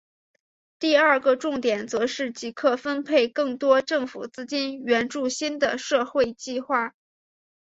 [0.79, 6.95] 第二个重点则是即刻分配更多政府资金援助新的社会计画。